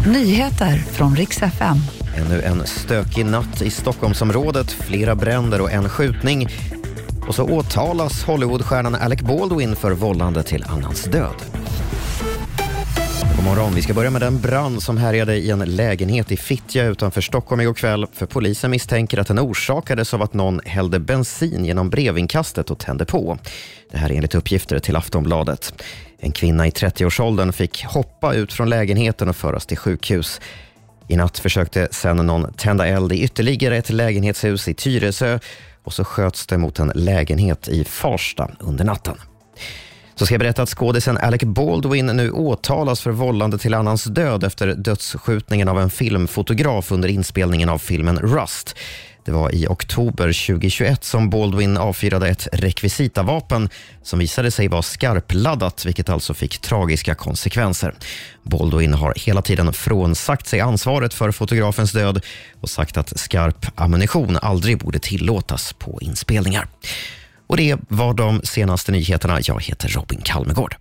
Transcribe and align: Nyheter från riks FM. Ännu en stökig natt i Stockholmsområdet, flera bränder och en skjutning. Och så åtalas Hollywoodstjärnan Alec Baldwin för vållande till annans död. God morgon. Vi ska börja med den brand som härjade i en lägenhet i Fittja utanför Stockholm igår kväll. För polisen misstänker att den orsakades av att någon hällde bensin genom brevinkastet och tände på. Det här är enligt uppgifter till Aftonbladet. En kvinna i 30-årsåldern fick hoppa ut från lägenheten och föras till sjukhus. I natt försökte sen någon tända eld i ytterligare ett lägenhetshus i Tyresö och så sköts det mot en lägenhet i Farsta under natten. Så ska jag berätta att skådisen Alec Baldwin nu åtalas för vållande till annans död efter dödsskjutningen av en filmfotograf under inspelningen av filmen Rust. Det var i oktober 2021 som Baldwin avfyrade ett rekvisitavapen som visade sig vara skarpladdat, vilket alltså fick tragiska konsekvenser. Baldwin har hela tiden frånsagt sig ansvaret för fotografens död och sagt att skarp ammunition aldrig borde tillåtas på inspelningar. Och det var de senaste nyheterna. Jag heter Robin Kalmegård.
Nyheter 0.00 0.76
från 0.76 1.16
riks 1.16 1.42
FM. 1.42 1.76
Ännu 2.16 2.42
en 2.42 2.66
stökig 2.66 3.26
natt 3.26 3.62
i 3.62 3.70
Stockholmsområdet, 3.70 4.70
flera 4.70 5.14
bränder 5.14 5.60
och 5.60 5.72
en 5.72 5.88
skjutning. 5.88 6.48
Och 7.28 7.34
så 7.34 7.44
åtalas 7.44 8.24
Hollywoodstjärnan 8.24 8.94
Alec 8.94 9.20
Baldwin 9.20 9.76
för 9.76 9.90
vållande 9.92 10.42
till 10.42 10.64
annans 10.68 11.04
död. 11.04 11.42
God 13.36 13.44
morgon. 13.44 13.74
Vi 13.74 13.82
ska 13.82 13.94
börja 13.94 14.10
med 14.10 14.20
den 14.22 14.40
brand 14.40 14.82
som 14.82 14.96
härjade 14.96 15.36
i 15.36 15.50
en 15.50 15.58
lägenhet 15.58 16.32
i 16.32 16.36
Fittja 16.36 16.84
utanför 16.84 17.20
Stockholm 17.20 17.60
igår 17.60 17.74
kväll. 17.74 18.06
För 18.12 18.26
polisen 18.26 18.70
misstänker 18.70 19.18
att 19.18 19.26
den 19.26 19.38
orsakades 19.38 20.14
av 20.14 20.22
att 20.22 20.34
någon 20.34 20.60
hällde 20.64 20.98
bensin 20.98 21.64
genom 21.64 21.90
brevinkastet 21.90 22.70
och 22.70 22.78
tände 22.78 23.04
på. 23.04 23.38
Det 23.90 23.98
här 23.98 24.10
är 24.10 24.14
enligt 24.14 24.34
uppgifter 24.34 24.78
till 24.78 24.96
Aftonbladet. 24.96 25.82
En 26.24 26.32
kvinna 26.32 26.66
i 26.66 26.70
30-årsåldern 26.70 27.52
fick 27.52 27.84
hoppa 27.84 28.34
ut 28.34 28.52
från 28.52 28.70
lägenheten 28.70 29.28
och 29.28 29.36
föras 29.36 29.66
till 29.66 29.76
sjukhus. 29.76 30.40
I 31.08 31.16
natt 31.16 31.38
försökte 31.38 31.88
sen 31.90 32.16
någon 32.16 32.52
tända 32.52 32.86
eld 32.86 33.12
i 33.12 33.22
ytterligare 33.22 33.76
ett 33.76 33.90
lägenhetshus 33.90 34.68
i 34.68 34.74
Tyresö 34.74 35.38
och 35.82 35.92
så 35.92 36.04
sköts 36.04 36.46
det 36.46 36.58
mot 36.58 36.78
en 36.78 36.92
lägenhet 36.94 37.68
i 37.68 37.84
Farsta 37.84 38.50
under 38.60 38.84
natten. 38.84 39.14
Så 40.14 40.26
ska 40.26 40.34
jag 40.34 40.40
berätta 40.40 40.62
att 40.62 40.68
skådisen 40.68 41.18
Alec 41.18 41.42
Baldwin 41.42 42.06
nu 42.06 42.30
åtalas 42.30 43.00
för 43.00 43.10
vållande 43.10 43.58
till 43.58 43.74
annans 43.74 44.04
död 44.04 44.44
efter 44.44 44.74
dödsskjutningen 44.74 45.68
av 45.68 45.80
en 45.80 45.90
filmfotograf 45.90 46.92
under 46.92 47.08
inspelningen 47.08 47.68
av 47.68 47.78
filmen 47.78 48.18
Rust. 48.18 48.76
Det 49.24 49.32
var 49.32 49.54
i 49.54 49.66
oktober 49.66 50.46
2021 50.46 51.04
som 51.04 51.30
Baldwin 51.30 51.76
avfyrade 51.76 52.28
ett 52.28 52.48
rekvisitavapen 52.52 53.68
som 54.02 54.18
visade 54.18 54.50
sig 54.50 54.68
vara 54.68 54.82
skarpladdat, 54.82 55.84
vilket 55.86 56.08
alltså 56.08 56.34
fick 56.34 56.58
tragiska 56.58 57.14
konsekvenser. 57.14 57.94
Baldwin 58.42 58.94
har 58.94 59.14
hela 59.16 59.42
tiden 59.42 59.72
frånsagt 59.72 60.46
sig 60.46 60.60
ansvaret 60.60 61.14
för 61.14 61.30
fotografens 61.30 61.92
död 61.92 62.24
och 62.60 62.70
sagt 62.70 62.96
att 62.96 63.18
skarp 63.18 63.66
ammunition 63.74 64.38
aldrig 64.42 64.78
borde 64.78 64.98
tillåtas 64.98 65.72
på 65.72 65.98
inspelningar. 66.00 66.66
Och 67.46 67.56
det 67.56 67.76
var 67.88 68.14
de 68.14 68.40
senaste 68.44 68.92
nyheterna. 68.92 69.38
Jag 69.42 69.62
heter 69.62 69.88
Robin 69.88 70.20
Kalmegård. 70.24 70.72